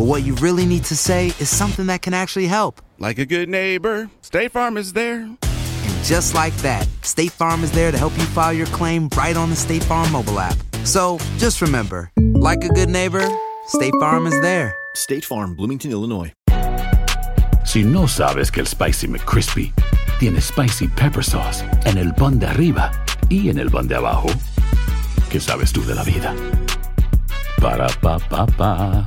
but 0.00 0.06
what 0.06 0.22
you 0.22 0.34
really 0.36 0.64
need 0.64 0.82
to 0.82 0.96
say 0.96 1.26
is 1.26 1.50
something 1.50 1.88
that 1.88 2.00
can 2.00 2.14
actually 2.14 2.46
help. 2.46 2.80
Like 2.98 3.18
a 3.18 3.26
good 3.26 3.50
neighbor, 3.50 4.08
State 4.22 4.50
Farm 4.50 4.78
is 4.78 4.94
there. 4.94 5.20
And 5.24 6.04
just 6.04 6.34
like 6.34 6.56
that, 6.62 6.88
State 7.02 7.32
Farm 7.32 7.62
is 7.62 7.70
there 7.72 7.92
to 7.92 7.98
help 7.98 8.16
you 8.16 8.24
file 8.24 8.54
your 8.54 8.66
claim 8.68 9.10
right 9.14 9.36
on 9.36 9.50
the 9.50 9.56
State 9.56 9.84
Farm 9.84 10.10
mobile 10.10 10.40
app. 10.40 10.56
So 10.84 11.18
just 11.36 11.60
remember, 11.60 12.10
like 12.16 12.64
a 12.64 12.70
good 12.70 12.88
neighbor, 12.88 13.28
State 13.66 13.92
Farm 14.00 14.26
is 14.26 14.40
there. 14.40 14.74
State 14.94 15.22
Farm, 15.22 15.54
Bloomington, 15.54 15.90
Illinois. 15.90 16.32
Si 17.66 17.82
no 17.82 18.06
sabes 18.06 18.50
que 18.50 18.62
el 18.62 18.66
Spicy 18.66 19.06
McCrispy 19.06 19.70
tiene 20.18 20.40
Spicy 20.40 20.88
Pepper 20.88 21.22
Sauce 21.22 21.62
en 21.84 21.98
el 21.98 22.14
pan 22.14 22.38
de 22.38 22.46
arriba 22.46 22.90
y 23.28 23.50
en 23.50 23.58
el 23.58 23.70
pan 23.70 23.86
de 23.86 23.96
abajo, 23.96 24.30
¿qué 25.28 25.38
sabes 25.40 25.74
tú 25.74 25.84
de 25.84 25.94
la 25.94 26.04
vida? 26.04 26.34
Para, 27.60 27.88
pa, 28.00 28.18
pa, 28.18 28.46
pa. 28.46 29.04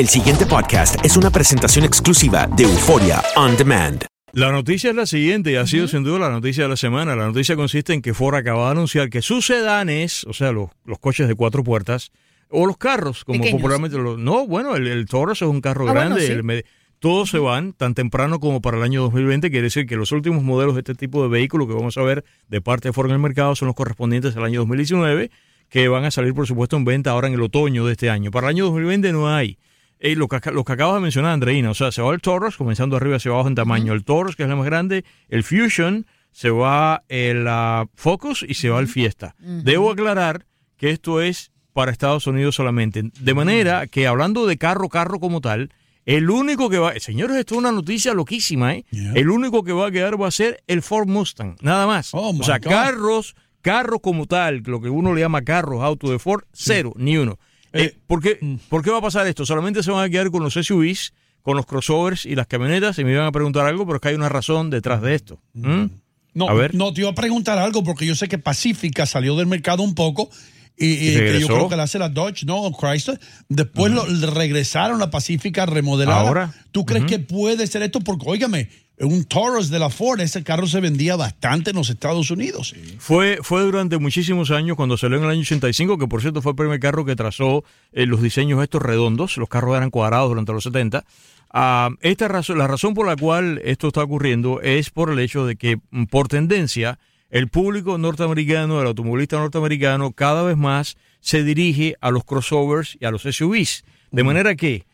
El 0.00 0.08
siguiente 0.08 0.46
podcast 0.46 0.96
es 1.04 1.18
una 1.18 1.28
presentación 1.28 1.84
exclusiva 1.84 2.46
de 2.56 2.62
Euforia 2.62 3.20
On 3.36 3.54
Demand. 3.54 4.02
La 4.32 4.50
noticia 4.50 4.88
es 4.88 4.96
la 4.96 5.04
siguiente 5.04 5.52
y 5.52 5.56
ha 5.56 5.66
sido 5.66 5.88
sin 5.88 6.04
duda 6.04 6.20
la 6.20 6.30
noticia 6.30 6.62
de 6.62 6.70
la 6.70 6.76
semana. 6.78 7.14
La 7.16 7.26
noticia 7.26 7.54
consiste 7.54 7.92
en 7.92 8.00
que 8.00 8.14
Ford 8.14 8.34
acaba 8.36 8.64
de 8.64 8.70
anunciar 8.70 9.10
que 9.10 9.20
sus 9.20 9.44
sedanes, 9.44 10.24
o 10.24 10.32
sea, 10.32 10.52
los, 10.52 10.70
los 10.86 10.98
coches 11.00 11.28
de 11.28 11.34
cuatro 11.34 11.62
puertas, 11.62 12.12
o 12.48 12.64
los 12.64 12.78
carros, 12.78 13.26
como 13.26 13.40
Pequeños. 13.40 13.60
popularmente 13.60 13.98
lo... 13.98 14.16
No, 14.16 14.46
bueno, 14.46 14.74
el, 14.74 14.86
el 14.86 15.04
Taurus 15.04 15.42
es 15.42 15.48
un 15.48 15.60
carro 15.60 15.86
Ah, 15.86 15.92
bueno, 15.92 16.00
grande. 16.14 16.26
sí. 16.26 16.32
el 16.32 16.44
me- 16.44 16.64
todos 17.00 17.28
se 17.28 17.38
van 17.38 17.74
tan 17.74 17.92
temprano 17.92 18.40
como 18.40 18.62
para 18.62 18.78
el 18.78 18.82
año 18.84 19.02
2020. 19.02 19.50
Quiere 19.50 19.64
decir 19.64 19.84
que 19.84 19.96
los 19.96 20.12
últimos 20.12 20.42
modelos 20.42 20.76
de 20.76 20.80
este 20.80 20.94
tipo 20.94 21.22
de 21.22 21.28
vehículo 21.28 21.68
que 21.68 21.74
vamos 21.74 21.98
a 21.98 22.02
ver 22.02 22.24
de 22.48 22.62
parte 22.62 22.88
de 22.88 22.94
Ford 22.94 23.08
en 23.08 23.12
el 23.12 23.18
mercado 23.18 23.54
son 23.54 23.66
los 23.66 23.74
correspondientes 23.74 24.34
al 24.38 24.44
año 24.44 24.60
2019, 24.60 25.30
que 25.68 25.88
van 25.88 26.06
a 26.06 26.10
salir, 26.10 26.32
por 26.32 26.46
supuesto, 26.46 26.78
en 26.78 26.86
venta 26.86 27.10
ahora 27.10 27.28
en 27.28 27.34
el 27.34 27.42
otoño 27.42 27.84
de 27.86 27.92
este 27.92 28.08
año. 28.10 28.30
Para 28.30 28.48
el 28.48 28.56
año 28.56 28.64
2020 28.66 29.12
no 29.12 29.28
hay. 29.34 29.58
Eh, 30.02 30.16
lo, 30.16 30.28
que, 30.28 30.50
lo 30.50 30.64
que 30.64 30.72
acabas 30.72 30.94
de 30.94 31.00
mencionar, 31.00 31.32
Andreina, 31.32 31.70
o 31.70 31.74
sea, 31.74 31.92
se 31.92 32.00
va 32.00 32.14
el 32.14 32.22
Taurus, 32.22 32.56
comenzando 32.56 32.96
arriba 32.96 33.16
hacia 33.16 33.30
abajo 33.32 33.48
en 33.48 33.54
tamaño. 33.54 33.92
El 33.92 34.02
Taurus, 34.02 34.34
que 34.34 34.44
es 34.44 34.48
el 34.48 34.56
más 34.56 34.64
grande, 34.64 35.04
el 35.28 35.44
Fusion, 35.44 36.06
se 36.32 36.48
va 36.48 37.04
el 37.08 37.46
ah, 37.46 37.86
Focus 37.94 38.44
y 38.48 38.54
se 38.54 38.70
va 38.70 38.80
el 38.80 38.88
Fiesta. 38.88 39.34
Debo 39.38 39.90
aclarar 39.90 40.46
que 40.78 40.90
esto 40.90 41.20
es 41.20 41.52
para 41.74 41.92
Estados 41.92 42.26
Unidos 42.26 42.54
solamente. 42.54 43.10
De 43.20 43.34
manera 43.34 43.86
que 43.86 44.06
hablando 44.06 44.46
de 44.46 44.56
carro, 44.56 44.88
carro 44.88 45.20
como 45.20 45.42
tal, 45.42 45.70
el 46.06 46.30
único 46.30 46.70
que 46.70 46.78
va, 46.78 46.98
señores, 46.98 47.36
esto 47.36 47.54
es 47.54 47.58
una 47.58 47.72
noticia 47.72 48.14
loquísima, 48.14 48.74
¿eh? 48.74 48.86
El 49.14 49.28
único 49.28 49.62
que 49.62 49.72
va 49.72 49.88
a 49.88 49.90
quedar 49.90 50.20
va 50.20 50.28
a 50.28 50.32
ser 50.32 50.62
el 50.66 50.80
Ford 50.80 51.08
Mustang, 51.08 51.56
nada 51.60 51.86
más. 51.86 52.14
Oh, 52.14 52.30
o 52.30 52.42
sea, 52.42 52.58
God. 52.58 52.70
carros, 52.70 53.36
carros 53.60 54.00
como 54.02 54.24
tal, 54.26 54.62
lo 54.64 54.80
que 54.80 54.88
uno 54.88 55.14
le 55.14 55.20
llama 55.20 55.42
carros, 55.42 55.82
auto 55.82 56.10
de 56.10 56.18
Ford, 56.18 56.44
cero, 56.52 56.94
ni 56.96 57.18
uno. 57.18 57.38
Eh, 57.72 57.96
¿por, 58.06 58.20
qué, 58.20 58.38
mm. 58.40 58.54
por 58.68 58.82
qué 58.82 58.90
va 58.90 58.98
a 58.98 59.02
pasar 59.02 59.26
esto? 59.26 59.46
Solamente 59.46 59.82
se 59.82 59.90
van 59.90 60.04
a 60.04 60.08
quedar 60.08 60.30
con 60.30 60.42
los 60.42 60.54
SUVs, 60.54 61.12
con 61.42 61.56
los 61.56 61.66
crossovers 61.66 62.26
y 62.26 62.34
las 62.34 62.46
camionetas. 62.46 62.98
Y 62.98 63.04
me 63.04 63.12
iban 63.12 63.26
a 63.26 63.32
preguntar 63.32 63.66
algo, 63.66 63.86
pero 63.86 63.96
es 63.96 64.02
que 64.02 64.08
hay 64.08 64.14
una 64.14 64.28
razón 64.28 64.70
detrás 64.70 65.02
de 65.02 65.14
esto. 65.14 65.40
¿Mm? 65.54 65.86
No, 66.34 66.48
A 66.48 66.54
ver. 66.54 66.74
no, 66.74 66.92
te 66.92 67.00
iba 67.00 67.10
a 67.10 67.14
preguntar 67.14 67.58
algo 67.58 67.82
porque 67.82 68.06
yo 68.06 68.14
sé 68.14 68.28
que 68.28 68.38
Pacífica 68.38 69.04
salió 69.04 69.36
del 69.36 69.46
mercado 69.46 69.82
un 69.82 69.94
poco 69.94 70.30
y, 70.76 70.92
y 70.92 71.14
que 71.14 71.40
yo 71.40 71.46
creo 71.46 71.68
que 71.68 71.76
la 71.76 71.82
hace 71.82 71.98
la 71.98 72.08
Dodge, 72.08 72.44
¿no? 72.44 72.70
Chrysler. 72.72 73.20
Después 73.48 73.92
lo, 73.92 74.04
regresaron 74.32 75.02
a 75.02 75.10
Pacífica 75.10 75.66
remodelada. 75.66 76.20
Ahora. 76.20 76.54
¿Tú 76.72 76.86
crees 76.86 77.04
que 77.04 77.18
puede 77.18 77.66
ser 77.66 77.82
esto? 77.82 78.00
Porque, 78.00 78.24
óigame, 78.26 78.70
un 79.00 79.24
Taurus 79.24 79.70
de 79.70 79.78
la 79.78 79.88
Ford, 79.88 80.20
ese 80.20 80.44
carro 80.44 80.66
se 80.66 80.80
vendía 80.80 81.16
bastante 81.16 81.70
en 81.70 81.76
los 81.76 81.88
Estados 81.88 82.30
Unidos. 82.30 82.74
Fue, 82.98 83.38
fue 83.42 83.62
durante 83.62 83.98
muchísimos 83.98 84.50
años, 84.50 84.76
cuando 84.76 84.96
salió 84.96 85.16
en 85.18 85.24
el 85.24 85.30
año 85.30 85.40
85, 85.40 85.98
que 85.98 86.06
por 86.06 86.20
cierto 86.20 86.42
fue 86.42 86.52
el 86.52 86.56
primer 86.56 86.80
carro 86.80 87.04
que 87.04 87.16
trazó 87.16 87.64
eh, 87.92 88.06
los 88.06 88.22
diseños 88.22 88.62
estos 88.62 88.82
redondos. 88.82 89.36
Los 89.38 89.48
carros 89.48 89.76
eran 89.76 89.90
cuadrados 89.90 90.28
durante 90.28 90.52
los 90.52 90.64
70. 90.64 91.04
Ah, 91.52 91.90
esta 92.00 92.28
razón, 92.28 92.58
la 92.58 92.66
razón 92.66 92.94
por 92.94 93.06
la 93.06 93.16
cual 93.16 93.60
esto 93.64 93.88
está 93.88 94.02
ocurriendo 94.02 94.60
es 94.60 94.90
por 94.90 95.10
el 95.10 95.18
hecho 95.18 95.46
de 95.46 95.56
que, 95.56 95.78
mm, 95.90 96.04
por 96.04 96.28
tendencia, 96.28 96.98
el 97.30 97.48
público 97.48 97.96
norteamericano, 97.96 98.80
el 98.80 98.86
automovilista 98.86 99.38
norteamericano, 99.38 100.12
cada 100.12 100.42
vez 100.42 100.56
más 100.56 100.96
se 101.20 101.42
dirige 101.42 101.96
a 102.00 102.10
los 102.10 102.24
crossovers 102.24 102.98
y 103.00 103.04
a 103.04 103.10
los 103.10 103.22
SUVs. 103.22 103.84
De 104.10 104.24
manera 104.24 104.56
que, 104.56 104.84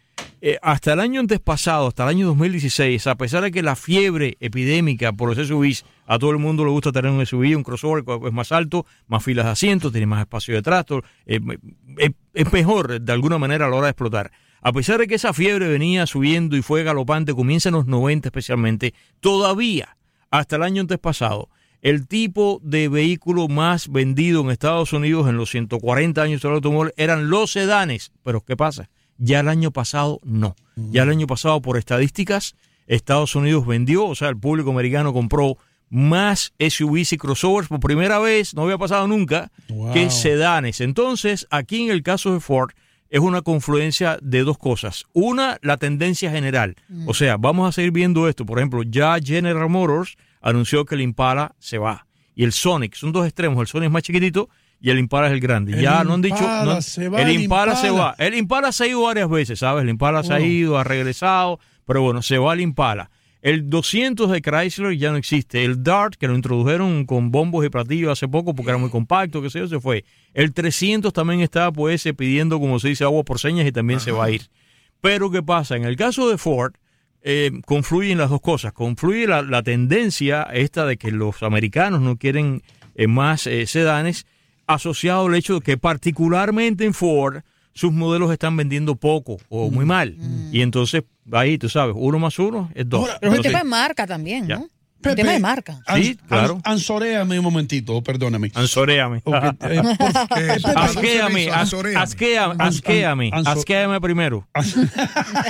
eh, 0.49 0.61
hasta 0.63 0.93
el 0.93 1.01
año 1.01 1.19
antes 1.19 1.41
pasado, 1.41 1.89
hasta 1.89 2.05
el 2.05 2.11
año 2.11 2.27
2016, 2.29 3.09
a 3.09 3.17
pesar 3.17 3.43
de 3.43 3.51
que 3.51 3.65
la 3.65 3.75
fiebre 3.75 4.37
epidémica 4.39 5.13
por 5.13 5.29
los 5.29 5.49
SUVs, 5.49 5.85
a 6.07 6.21
todo 6.21 6.31
el 6.31 6.39
mundo 6.39 6.65
le 6.65 6.71
gusta 6.71 6.93
tener 6.93 7.11
un 7.11 7.27
SUV, 7.27 7.57
un 7.57 7.65
crossover 7.65 8.05
es 8.25 8.33
más 8.33 8.53
alto, 8.53 8.87
más 9.09 9.25
filas 9.25 9.47
de 9.47 9.51
asientos, 9.51 9.91
tiene 9.91 10.07
más 10.07 10.21
espacio 10.21 10.55
detrás, 10.55 10.85
eh, 11.27 11.41
eh, 11.99 12.11
es 12.33 12.53
mejor 12.53 13.01
de 13.01 13.13
alguna 13.13 13.39
manera 13.39 13.67
a 13.67 13.71
la 13.71 13.75
hora 13.75 13.87
de 13.87 13.91
explotar. 13.91 14.31
A 14.61 14.73
pesar 14.73 15.01
de 15.01 15.09
que 15.09 15.17
esa 15.17 15.33
fiebre 15.33 15.67
venía 15.67 16.07
subiendo 16.07 16.57
y 16.57 16.63
fue 16.63 16.85
galopante, 16.85 17.35
comienza 17.35 17.71
en 17.71 17.75
los 17.75 17.87
90 17.87 18.29
especialmente, 18.29 18.95
todavía, 19.19 19.97
hasta 20.31 20.55
el 20.55 20.63
año 20.63 20.83
antes 20.83 21.01
pasado, 21.01 21.49
el 21.83 22.07
tipo 22.07 22.61
de 22.63 22.89
vehículo 22.89 23.49
más 23.49 23.89
vendido 23.89 24.43
en 24.43 24.51
Estados 24.51 24.93
Unidos 24.93 25.29
en 25.29 25.39
los 25.39 25.51
140 25.51 26.23
años 26.23 26.41
del 26.41 26.53
automóvil 26.53 26.93
eran 26.97 27.31
los 27.31 27.51
sedanes. 27.51 28.13
Pero 28.23 28.43
¿qué 28.43 28.57
pasa? 28.57 28.89
Ya 29.19 29.41
el 29.41 29.49
año 29.49 29.71
pasado 29.71 30.21
no. 30.25 30.57
Ya 30.77 31.05
el 31.05 31.11
año 31.11 31.27
pasado, 31.27 31.63
por 31.63 31.79
estadísticas, 31.79 32.55
Estados 32.87 33.35
Unidos 33.35 33.67
vendió, 33.67 34.07
o 34.07 34.15
sea, 34.15 34.29
el 34.29 34.37
público 34.37 34.71
americano 34.71 35.13
compró 35.13 35.57
más 35.89 36.53
SUVs 36.59 37.13
y 37.13 37.17
crossovers 37.17 37.69
por 37.69 37.81
primera 37.81 38.19
vez, 38.19 38.55
no 38.55 38.63
había 38.63 38.77
pasado 38.77 39.07
nunca, 39.07 39.51
que 39.93 40.11
sedanes. 40.11 40.81
Entonces, 40.81 41.47
aquí 41.51 41.85
en 41.85 41.91
el 41.91 42.03
caso 42.03 42.33
de 42.33 42.41
Ford, 42.41 42.73
es 43.09 43.21
una 43.21 43.43
confluencia 43.43 44.19
de 44.21 44.43
dos 44.43 44.59
cosas. 44.59 45.07
Una, 45.13 45.59
la 45.63 45.77
tendencia 45.77 46.31
general. 46.31 46.77
O 47.07 47.15
sea, 47.15 47.37
vamos 47.37 47.69
a 47.69 47.73
seguir 47.73 47.93
viendo 47.93 48.29
esto. 48.29 48.45
Por 48.45 48.59
ejemplo, 48.59 48.83
ya 48.83 49.17
General 49.23 49.69
Motors 49.69 50.17
anunció 50.41 50.85
que 50.85 50.97
el 50.97 51.03
Impala 51.03 51.55
se 51.59 51.79
va. 51.79 52.07
Y 52.35 52.45
el 52.45 52.53
Sonic, 52.53 52.95
son 52.95 53.13
dos 53.13 53.25
extremos. 53.25 53.61
El 53.61 53.67
Sonic 53.69 53.87
es 53.87 53.93
más 53.93 54.03
chiquitito 54.03 54.49
y 54.81 54.91
el 54.91 54.99
Impala 54.99 55.29
es 55.29 55.33
el 55.33 55.41
grande. 55.41 55.73
El 55.73 55.81
ya 55.81 56.05
no 56.05 56.15
han 56.15 56.23
dicho. 56.23 56.41
No- 56.65 56.81
se 56.83 57.09
va, 57.09 57.23
el 57.23 57.31
Impala 57.31 57.77
se 57.77 57.91
va. 57.91 58.15
El 58.19 58.35
Impala 58.35 58.73
se 58.73 58.85
ha 58.85 58.87
ido 58.89 59.03
varias 59.03 59.29
veces, 59.29 59.59
¿sabes? 59.59 59.83
El 59.83 59.89
Impala 59.91 60.23
se 60.23 60.33
ha 60.35 60.41
ido, 60.41 60.79
ha 60.79 60.85
regresado. 60.85 61.59
Pero 61.87 62.03
bueno, 62.03 62.21
se 62.23 62.39
va 62.39 62.53
el 62.53 62.61
Impala. 62.61 63.11
El 63.43 63.71
200 63.71 64.29
de 64.31 64.43
Chrysler 64.43 64.97
ya 64.99 65.13
no 65.13 65.17
existe. 65.19 65.65
El 65.65 65.85
Dart, 65.85 66.15
que 66.17 66.27
lo 66.27 66.35
introdujeron 66.35 67.05
con 67.07 67.31
bombos 67.31 67.65
y 67.65 67.69
platillos 67.69 68.11
hace 68.11 68.27
poco 68.27 68.55
porque 68.55 68.71
era 68.71 68.79
muy 68.79 68.91
compacto, 68.91 69.41
qué 69.41 69.51
sé 69.51 69.61
yo, 69.61 69.69
se 69.69 69.79
fue. 69.79 70.05
El 70.35 70.53
300 70.53 71.13
también 71.13 71.41
está, 71.41 71.71
pues, 71.71 72.09
pidiendo, 72.17 72.59
como 72.59 72.81
se 72.81 72.89
dice, 72.89 73.05
agua 73.05 73.23
por 73.23 73.39
señas 73.39 73.65
y 73.67 73.71
también 73.71 74.01
se 74.01 74.11
va 74.11 74.25
a 74.25 74.31
ir. 74.31 74.43
Pero, 75.01 75.31
¿qué 75.31 75.43
pasa? 75.45 75.77
En 75.77 75.85
el 75.85 75.95
caso 75.95 76.29
de 76.29 76.39
Ford, 76.39 76.75
eh, 77.23 77.53
confluyen 77.67 78.19
las 78.19 78.31
dos 78.31 78.41
cosas. 78.41 78.73
Confluye 78.73 79.29
la, 79.29 79.43
la 79.43 79.63
tendencia 79.63 80.43
esta 80.53 80.85
de 80.85 80.97
que 80.97 81.13
los 81.13 81.43
americanos 81.45 82.01
no 82.01 82.17
quieren 82.17 82.63
eh, 82.97 83.07
más 83.07 83.47
eh, 83.47 83.67
sedanes, 83.67 84.27
asociado 84.67 85.27
al 85.27 85.35
hecho 85.35 85.55
de 85.55 85.61
que 85.61 85.77
particularmente 85.77 86.85
en 86.85 86.95
Ford 86.95 87.43
sus 87.73 87.93
modelos 87.93 88.33
están 88.33 88.57
vendiendo 88.57 88.97
poco 88.97 89.37
o 89.49 89.71
muy 89.71 89.85
mal. 89.85 90.17
Y 90.51 90.63
entonces, 90.63 91.05
ahí 91.31 91.59
tú 91.59 91.69
sabes, 91.69 91.95
uno 91.99 92.19
más 92.19 92.39
uno 92.39 92.71
es 92.75 92.89
dos. 92.89 93.09
Pero 93.21 93.33
es 93.33 93.39
un 93.39 93.45
Entonces, 93.45 93.65
marca 93.65 94.07
también, 94.07 94.47
ya. 94.47 94.59
¿no? 94.59 94.69
Pepe, 95.11 95.23
Tema 95.23 95.33
de 95.33 95.39
marca. 95.41 95.81
Sí, 95.95 96.19
claro. 96.29 96.57
ans- 96.59 96.63
Ansoréame 96.65 97.39
un 97.39 97.45
momentito, 97.45 98.03
perdóname. 98.03 98.51
Ansoréame. 98.55 99.23
Ok, 99.25 99.35
eh, 99.61 99.83
Asquéame, 100.77 101.51
asquéame, 101.51 103.31
asquéame, 103.33 104.01
primero. 104.01 104.47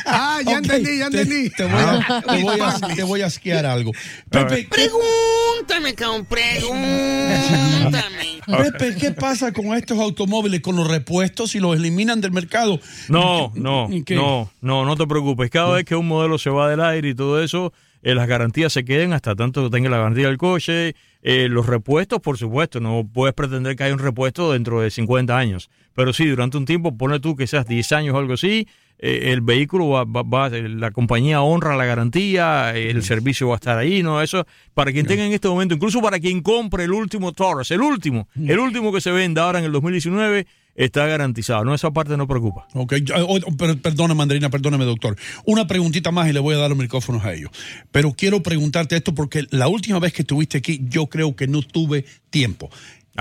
Ah, 0.06 0.41
ya 0.44 0.58
entendí, 0.58 0.99
ya 0.99 1.11
te- 1.11 1.23
entendí. 1.23 1.50
Te, 1.50 1.64
voy 1.64 1.81
a, 1.82 2.23
te 2.26 2.43
voy 2.43 2.61
a- 2.61 2.94
te 2.94 3.03
voy 3.03 3.23
a 3.23 3.26
asquear 3.26 3.67
algo. 3.67 3.93
Pepe, 4.31 4.69
Pregúntame, 4.70 5.94
cabrón, 5.94 6.26
pregúntame. 6.26 8.41
Pepe, 8.47 8.94
¿qué 8.97 9.11
pasa 9.12 9.53
con 9.53 9.75
estos 9.75 9.99
automóviles, 9.99 10.61
con 10.61 10.76
los 10.76 10.87
repuestos 10.88 11.55
y 11.55 11.61
los 11.61 11.76
eliminan 11.76 12.20
del 12.20 12.32
mercado? 12.32 12.81
No, 13.08 13.53
no, 13.55 13.88
no, 13.88 14.50
no, 14.61 14.85
no 14.85 14.97
te 14.97 15.06
preocupes. 15.06 15.50
Cada 15.50 15.75
vez 15.75 15.85
que 15.85 15.97
un 15.97 16.06
modelo 16.06 16.38
se 16.38 16.50
va 16.50 16.69
del 16.70 16.81
aire 16.81 17.11
y 17.11 17.14
todo 17.14 17.43
eso, 17.43 17.73
eh, 18.06 18.14
las 18.14 18.29
garantías 18.29 18.73
se 18.73 18.85
queden 18.85 19.12
hasta 19.12 19.35
tanto 19.35 19.69
tenga 19.70 19.91
la 19.91 19.99
garantía 19.99 20.26
del 20.29 20.38
coche. 20.38 20.94
Eh, 21.23 21.49
los 21.50 21.67
repuestos, 21.67 22.20
por 22.20 22.38
supuesto, 22.38 22.79
no 22.79 23.05
puedes 23.12 23.35
pretender 23.35 23.75
que 23.75 23.82
haya 23.82 23.94
un 23.94 23.99
repuesto 23.99 24.53
dentro 24.53 24.81
de 24.81 24.91
50 24.91 25.37
años. 25.37 25.69
Pero 25.94 26.12
sí, 26.12 26.26
durante 26.26 26.56
un 26.56 26.67
tiempo, 26.67 26.97
pone 26.97 27.19
tú 27.19 27.35
que 27.35 27.47
seas 27.49 27.67
10 27.67 27.91
años 27.93 28.14
o 28.14 28.19
algo 28.19 28.35
así, 28.35 28.69
eh, 28.99 29.32
el 29.32 29.41
vehículo 29.41 29.88
va, 29.88 30.05
va- 30.05 30.23
va- 30.23 30.49
la 30.50 30.91
compañía 30.93 31.43
honra 31.43 31.75
la 31.76 31.85
garantía, 31.85 32.75
el 32.76 33.03
servicio 33.03 33.49
va 33.49 33.55
a 33.55 33.56
estar 33.56 33.76
ahí, 33.76 34.03
¿no? 34.05 34.23
Eso, 34.23 34.47
para 34.73 34.93
quien 34.93 35.05
tenga 35.06 35.26
en 35.26 35.32
este 35.32 35.49
momento, 35.49 35.75
incluso 35.75 36.00
para 36.00 36.20
quien 36.20 36.43
compre 36.43 36.85
el 36.85 36.93
último 36.93 37.32
Taurus, 37.32 37.70
el 37.73 37.81
último, 37.81 38.29
el 38.37 38.58
último 38.61 38.93
que 38.93 39.00
se 39.00 39.11
venda 39.11 39.43
ahora 39.43 39.58
en 39.58 39.64
el 39.64 39.73
2019, 39.73 40.47
está 40.76 41.06
garantizado. 41.06 41.64
No, 41.64 41.75
esa 41.75 41.90
parte 41.90 42.17
no 42.17 42.26
preocupa. 42.28 42.69
Ok, 42.75 42.94
yo- 43.02 43.14
oh, 43.26 43.38
perdona, 43.82 44.14
Mandarina, 44.14 44.50
perdóname, 44.50 44.84
doctor. 44.84 45.17
Una 45.44 45.67
preguntita 45.67 46.11
más 46.12 46.28
y 46.28 46.32
le 46.32 46.40
voy 46.40 46.55
a 46.55 46.58
dar 46.58 46.69
los 46.70 46.78
micrófonos 46.78 47.25
a 47.25 47.32
ellos. 47.34 47.50
Pero 47.90 48.12
quiero 48.12 48.43
preguntarte 48.43 48.96
esto 48.96 49.14
porque 49.14 49.46
la 49.50 49.69
última 49.69 49.99
vez 49.99 50.12
que 50.12 50.23
estuviste 50.23 50.58
aquí, 50.58 50.81
yo 50.88 51.06
creo 51.06 51.34
que 51.34 51.46
no 51.49 51.62
tuve 51.62 52.05
tiempo. 52.31 52.70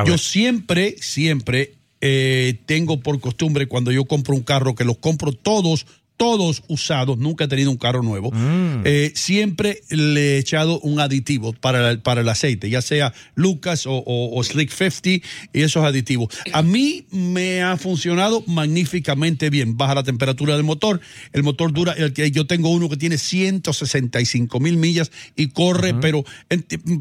Yo 0.05 0.17
siempre, 0.17 0.95
siempre 0.99 1.75
eh, 2.01 2.59
tengo 2.65 2.99
por 2.99 3.19
costumbre 3.21 3.67
cuando 3.67 3.91
yo 3.91 4.03
compro 4.05 4.35
un 4.35 4.43
carro, 4.43 4.75
que 4.75 4.83
los 4.83 4.97
compro 4.97 5.31
todos, 5.31 5.85
todos 6.17 6.63
usados, 6.67 7.17
nunca 7.17 7.43
he 7.43 7.47
tenido 7.47 7.69
un 7.71 7.77
carro 7.77 8.01
nuevo, 8.01 8.31
eh, 8.85 9.11
siempre 9.15 9.81
le 9.89 10.35
he 10.35 10.37
echado 10.37 10.79
un 10.79 10.99
aditivo 10.99 11.51
para, 11.53 11.91
el- 11.91 11.99
para 11.99 12.21
el 12.21 12.29
aceite, 12.29 12.69
ya 12.69 12.81
sea 12.81 13.13
Lucas 13.35 13.85
o, 13.85 13.93
o- 13.97 14.39
o 14.39 14.43
Slick 14.43 14.69
50 14.71 15.09
y 15.53 15.61
esos 15.61 15.83
aditivos. 15.83 16.29
A 16.53 16.61
mí 16.61 17.05
me 17.11 17.61
ha 17.63 17.75
funcionado 17.77 18.43
magníficamente 18.47 19.49
bien. 19.49 19.77
Baja 19.77 19.95
la 19.95 20.03
temperatura 20.03 20.55
del 20.55 20.63
motor, 20.63 21.01
el 21.33 21.43
motor 21.43 21.73
dura, 21.73 21.93
el 21.93 22.13
que 22.13 22.31
yo 22.31 22.47
tengo 22.47 22.69
uno 22.69 22.87
que 22.89 22.97
tiene 22.97 23.17
165 23.17 24.59
mil 24.59 24.77
millas 24.77 25.11
y 25.35 25.47
corre, 25.49 25.93
pero, 25.95 26.23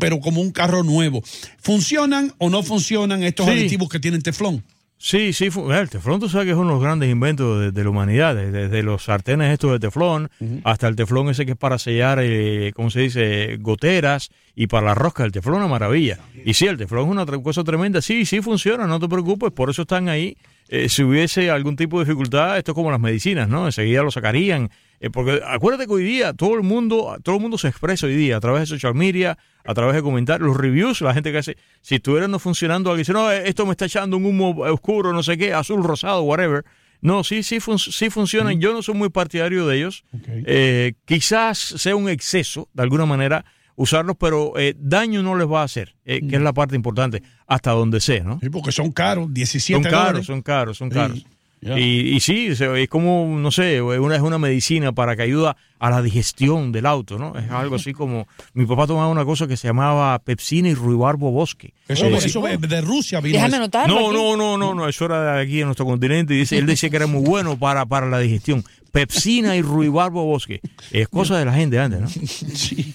pero 0.01 0.21
como 0.21 0.41
un 0.41 0.51
carro 0.51 0.83
nuevo. 0.83 1.23
¿Funcionan 1.61 2.33
o 2.39 2.51
no 2.51 2.63
funcionan 2.63 3.23
estos 3.23 3.47
Sí. 3.47 3.53
aditivos 3.53 3.89
que 3.89 4.01
tienen 4.01 4.23
teflón? 4.23 4.63
Sí, 5.07 5.35
sí, 5.35 5.51
fu- 5.51 5.71
el 5.71 5.91
teflón 5.91 6.19
tú 6.19 6.31
sabes 6.31 6.47
que 6.47 6.53
es 6.53 6.57
uno 6.57 6.69
de 6.69 6.75
los 6.77 6.83
grandes 6.83 7.11
inventos 7.11 7.61
de, 7.61 7.73
de 7.73 7.85
la 7.85 7.91
humanidad, 7.91 8.35
desde, 8.35 8.83
los 8.83 9.05
sartenes 9.05 9.53
estos 9.53 9.73
de 9.73 9.79
teflón 9.79 10.31
hasta 10.65 10.89
el 10.89 10.97
teflón 10.97 11.29
ese 11.29 11.45
que 11.45 11.53
es 11.53 11.59
para 11.59 11.77
sellar, 11.79 12.21
eh, 12.23 12.73
¿cómo 12.75 12.89
se 12.89 13.01
dice?, 13.01 13.59
goteras 13.61 14.31
y 14.55 14.67
para 14.67 14.87
la 14.87 14.95
rosca, 14.95 15.25
el 15.25 15.31
teflón 15.31 15.57
es 15.57 15.59
una 15.59 15.69
maravilla. 15.69 16.21
Y 16.43 16.55
sí, 16.55 16.65
el 16.65 16.79
teflón 16.79 17.05
es 17.05 17.11
una 17.11 17.27
cosa 17.43 17.63
tremenda, 17.65 18.01
sí, 18.01 18.25
sí 18.25 18.41
funciona, 18.41 18.87
no 18.87 18.99
te 18.99 19.07
preocupes, 19.07 19.51
por 19.53 19.69
eso 19.69 19.83
están 19.83 20.09
ahí. 20.09 20.39
Eh, 20.69 20.89
si 20.89 21.03
hubiese 21.03 21.51
algún 21.51 21.77
tipo 21.77 21.99
de 21.99 22.05
dificultad, 22.07 22.57
esto 22.57 22.73
es 22.73 22.75
como 22.75 22.91
las 22.91 23.01
medicinas, 23.01 23.49
¿no? 23.49 23.67
Enseguida 23.67 24.03
lo 24.03 24.11
sacarían. 24.11 24.71
Eh, 25.01 25.11
porque 25.11 25.41
acuérdate 25.47 25.87
que 25.87 25.93
hoy 25.93 26.05
día 26.05 26.33
todo 26.33 26.55
el 26.55 26.63
mundo, 26.63 27.17
todo 27.23 27.35
el 27.37 27.41
mundo 27.43 27.59
se 27.59 27.69
expresa 27.69 28.07
hoy 28.07 28.15
día 28.17 28.39
a 28.39 28.41
través 28.41 28.61
de 28.63 28.67
social 28.67 28.95
media, 28.95 29.37
a 29.65 29.75
través 29.75 29.95
de 29.95 30.03
comentarios, 30.03 30.47
los 30.49 30.57
reviews, 30.57 31.01
la 31.03 31.13
gente 31.13 31.31
que 31.33 31.39
hace, 31.39 31.57
si 31.83 31.97
estuviera 31.97 32.27
no 32.29 32.39
funcionando, 32.39 32.91
alguien 32.91 33.03
dice, 33.03 33.13
no, 33.13 33.31
eh, 33.31 33.43
esto 33.47 33.67
me 33.67 33.73
está 33.73 33.85
echando 33.85 34.17
un 34.17 34.25
humo 34.25 34.51
oscuro, 34.63 35.13
no 35.13 35.23
sé 35.23 35.37
qué, 35.37 35.53
azul, 35.53 35.83
rosado, 35.85 36.23
whatever. 36.23 36.65
No, 37.03 37.23
sí, 37.23 37.43
sí, 37.43 37.61
fun- 37.61 37.79
sí 37.79 38.09
funcionan. 38.09 38.59
Yo 38.61 38.73
no 38.73 38.81
soy 38.81 38.95
muy 38.95 39.11
partidario 39.11 39.67
de 39.67 39.77
ellos. 39.77 40.05
Eh, 40.47 40.95
quizás 41.05 41.59
sea 41.59 41.95
un 41.97 42.09
exceso, 42.09 42.69
de 42.73 42.83
alguna 42.83 43.05
manera, 43.05 43.45
usarlos, 43.77 44.17
pero 44.19 44.53
eh, 44.59 44.75
daño 44.79 45.23
no 45.23 45.37
les 45.37 45.47
va 45.51 45.63
a 45.63 45.65
hacer, 45.65 45.95
eh, 46.05 46.21
que 46.29 46.37
es 46.37 46.43
la 46.43 46.53
parte 46.53 46.77
importante, 46.77 47.23
hasta 47.47 47.73
donde 47.73 48.01
sea, 48.01 48.23
¿no? 48.25 48.39
Sí, 48.41 48.51
porque 48.51 48.73
son 48.73 48.93
caros, 48.93 49.33
17 49.33 49.83
Son 49.83 49.91
caros, 49.91 50.07
dólares. 50.07 50.27
son 50.27 50.43
caros, 50.43 50.77
son 50.79 50.91
Sí, 50.91 50.95
caros. 50.97 51.25
Y, 51.67 52.15
y 52.15 52.21
sí, 52.21 52.55
se- 52.55 52.83
es 52.83 52.89
como, 52.91 53.39
no 53.39 53.51
sé, 53.51 53.81
una, 53.81 54.17
es 54.17 54.21
una 54.21 54.37
medicina 54.37 54.93
para 54.93 55.17
que 55.17 55.23
ayuda 55.23 55.57
a 55.79 55.89
la 55.89 56.03
digestión 56.03 56.73
del 56.73 56.85
auto, 56.85 57.19
¿no? 57.19 57.35
Es 57.39 57.51
algo 57.51 57.77
así 57.77 57.95
como, 57.95 58.29
mi 58.53 58.67
papá 58.67 58.87
tomaba 58.87 59.09
una 59.09 59.25
cosa 59.25 59.47
que 59.47 59.57
se 59.57 59.69
llamaba 59.69 60.19
pepsina 60.19 60.69
y 60.69 60.75
ruibarbo 60.75 61.31
bosque. 61.31 61.73
Eso, 61.89 62.05
Eh, 62.05 62.17
eso 62.23 62.47
es 62.49 62.61
de 62.61 62.81
Rusia 62.83 63.21
vino. 63.23 63.33
Déjame 63.37 63.49
eso. 63.55 63.57
anotarlo. 63.63 63.95
no, 63.99 64.07
aquí. 64.09 64.15
no, 64.15 64.37
no, 64.37 64.59
no, 64.59 64.75
no, 64.75 64.87
eso 64.91 65.07
era 65.07 65.37
de 65.37 65.43
aquí 65.43 65.61
en 65.61 65.65
nuestro 65.69 65.87
continente 65.87 66.35
y 66.35 66.39
dice, 66.41 66.59
él 66.59 66.67
decía 66.67 66.91
que 66.91 66.97
era 66.97 67.07
muy 67.07 67.23
bueno 67.23 67.59
para, 67.59 67.87
para 67.87 68.09
la 68.11 68.19
digestión. 68.19 68.63
Pepsina 68.93 69.57
y 69.57 69.63
ruibarbo 69.63 70.23
bosque. 70.25 70.61
Es 70.93 71.09
cosa 71.09 71.39
de 71.39 71.47
la 71.47 71.55
gente 71.55 71.81
antes, 71.81 72.01
¿no? 72.01 72.09
Sí. 72.55 72.95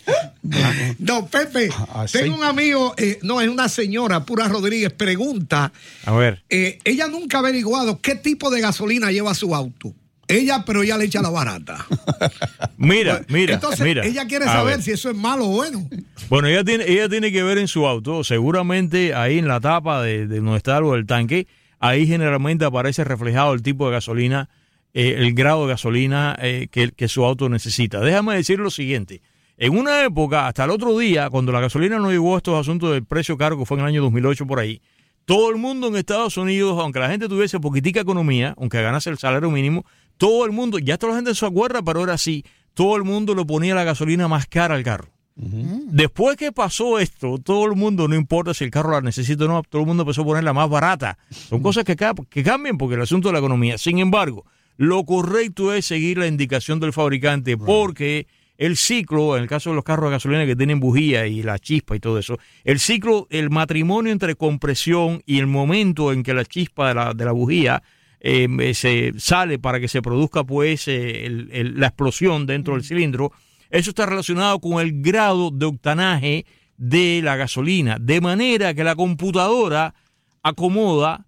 No, 0.99 1.27
Pepe, 1.27 1.69
Aceite. 1.93 2.25
tengo 2.25 2.37
un 2.37 2.43
amigo, 2.45 2.93
eh, 2.97 3.19
no, 3.23 3.41
es 3.41 3.49
una 3.49 3.67
señora, 3.69 4.23
Pura 4.25 4.47
Rodríguez, 4.47 4.91
pregunta, 4.93 5.71
A 6.05 6.11
ver. 6.13 6.43
eh, 6.49 6.79
ella 6.85 7.07
nunca 7.07 7.37
ha 7.37 7.39
averiguado 7.41 7.99
qué 7.99 8.15
tipo 8.15 8.49
de 8.49 8.61
gasolina 8.61 9.11
lleva 9.11 9.33
su 9.33 9.53
auto. 9.53 9.93
Ella, 10.27 10.63
pero 10.63 10.83
ella 10.83 10.95
le 10.97 11.05
echa 11.05 11.21
la 11.23 11.29
barata. 11.31 11.85
Mira, 12.77 13.21
mira, 13.29 13.55
Entonces, 13.55 13.81
mira. 13.81 14.05
ella 14.05 14.25
quiere 14.27 14.45
saber 14.45 14.75
ver. 14.77 14.83
si 14.83 14.91
eso 14.91 15.09
es 15.09 15.15
malo 15.17 15.45
o 15.45 15.49
bueno. 15.49 15.89
Bueno, 16.29 16.47
ella 16.47 16.63
tiene, 16.63 16.85
ella 16.87 17.09
tiene 17.09 17.31
que 17.31 17.41
ver 17.43 17.57
en 17.57 17.67
su 17.67 17.85
auto, 17.87 18.23
seguramente 18.23 19.13
ahí 19.15 19.39
en 19.39 19.47
la 19.47 19.59
tapa 19.59 20.01
de, 20.03 20.27
de 20.27 20.37
donde 20.39 20.57
está 20.57 20.77
algo 20.77 20.93
del 20.93 21.05
tanque, 21.07 21.47
ahí 21.79 22.05
generalmente 22.07 22.63
aparece 22.63 23.03
reflejado 23.03 23.53
el 23.53 23.63
tipo 23.63 23.87
de 23.87 23.93
gasolina, 23.93 24.49
eh, 24.93 25.15
el 25.17 25.33
grado 25.33 25.63
de 25.65 25.73
gasolina 25.73 26.37
eh, 26.41 26.67
que, 26.71 26.91
que 26.91 27.07
su 27.07 27.25
auto 27.25 27.49
necesita. 27.49 27.99
Déjame 27.99 28.35
decir 28.35 28.59
lo 28.59 28.69
siguiente. 28.69 29.21
En 29.61 29.77
una 29.77 30.05
época, 30.05 30.47
hasta 30.47 30.63
el 30.63 30.69
otro 30.69 30.97
día, 30.97 31.29
cuando 31.29 31.51
la 31.51 31.59
gasolina 31.59 31.99
no 31.99 32.09
llegó 32.09 32.35
a 32.35 32.37
estos 32.37 32.57
asuntos 32.57 32.93
del 32.93 33.03
precio 33.03 33.37
caro, 33.37 33.59
que 33.59 33.65
fue 33.65 33.75
en 33.75 33.81
el 33.81 33.87
año 33.87 34.01
2008 34.03 34.47
por 34.47 34.57
ahí, 34.57 34.81
todo 35.25 35.49
el 35.49 35.57
mundo 35.57 35.89
en 35.89 35.97
Estados 35.97 36.37
Unidos, 36.37 36.79
aunque 36.79 36.99
la 36.99 37.09
gente 37.09 37.27
tuviese 37.27 37.59
poquitica 37.59 37.99
economía, 37.99 38.55
aunque 38.57 38.81
ganase 38.81 39.09
el 39.09 39.17
salario 39.17 39.51
mínimo, 39.51 39.85
todo 40.15 40.45
el 40.45 40.53
mundo, 40.53 40.79
ya 40.79 40.97
toda 40.97 41.11
la 41.11 41.17
gente 41.17 41.35
se 41.35 41.45
acuerda, 41.45 41.81
pero 41.81 41.99
ahora 41.99 42.17
sí, 42.17 42.45
todo 42.73 42.95
el 42.95 43.03
mundo 43.03 43.35
le 43.35 43.43
ponía 43.43 43.75
la 43.75 43.83
gasolina 43.83 44.29
más 44.29 44.47
cara 44.47 44.75
al 44.75 44.83
carro. 44.83 45.09
Después 45.35 46.37
que 46.37 46.53
pasó 46.53 46.97
esto, 46.97 47.37
todo 47.37 47.65
el 47.65 47.75
mundo, 47.75 48.07
no 48.07 48.15
importa 48.15 48.53
si 48.53 48.63
el 48.63 48.71
carro 48.71 48.91
la 48.91 49.01
necesita 49.01 49.43
o 49.43 49.47
no, 49.49 49.61
todo 49.63 49.81
el 49.81 49.87
mundo 49.87 50.03
empezó 50.03 50.21
a 50.21 50.25
ponerla 50.25 50.53
más 50.53 50.69
barata. 50.69 51.17
Son 51.31 51.61
cosas 51.61 51.83
que 51.83 51.97
cambian 51.97 52.77
porque 52.77 52.95
el 52.95 53.01
asunto 53.01 53.27
de 53.27 53.33
la 53.33 53.39
economía. 53.39 53.77
Sin 53.77 53.99
embargo, 53.99 54.45
lo 54.77 55.03
correcto 55.03 55.73
es 55.73 55.85
seguir 55.85 56.17
la 56.17 56.27
indicación 56.27 56.79
del 56.79 56.93
fabricante 56.93 57.57
porque 57.57 58.25
el 58.59 58.75
ciclo, 58.75 59.37
en 59.37 59.43
el 59.43 59.47
caso 59.49 59.69
de 59.69 59.75
los 59.77 59.85
carros 59.85 60.09
de 60.09 60.11
gasolina 60.17 60.45
que 60.45 60.55
tienen 60.55 60.81
bujía 60.81 61.25
y 61.27 61.41
la 61.43 61.57
chispa 61.59 61.95
y 61.95 61.99
todo 62.01 62.19
eso, 62.19 62.37
el 62.65 62.79
ciclo, 62.79 63.25
el 63.29 63.49
matrimonio 63.49 64.11
entre 64.11 64.35
compresión 64.35 65.23
y 65.25 65.39
el 65.39 65.47
momento 65.47 66.11
en 66.11 66.23
que 66.23 66.33
la 66.33 66.43
chispa 66.43 66.89
de 66.89 66.93
la, 66.93 67.13
de 67.13 67.23
la 67.25 67.31
bujía 67.31 67.81
eh, 68.19 68.73
se 68.73 69.13
sale 69.17 69.59
para 69.59 69.79
que 69.79 69.87
se 69.87 70.01
produzca 70.01 70.43
pues 70.43 70.89
eh, 70.89 71.25
el- 71.25 71.49
el- 71.53 71.79
la 71.79 71.87
explosión 71.87 72.45
dentro 72.45 72.73
del 72.73 72.83
cilindro, 72.83 73.31
eso 73.69 73.91
está 73.91 74.05
relacionado 74.05 74.59
con 74.59 74.81
el 74.81 75.01
grado 75.01 75.51
de 75.51 75.65
octanaje 75.65 76.45
de 76.75 77.21
la 77.23 77.37
gasolina, 77.37 77.97
de 77.97 78.19
manera 78.19 78.73
que 78.73 78.83
la 78.83 78.95
computadora 78.95 79.95
acomoda 80.43 81.25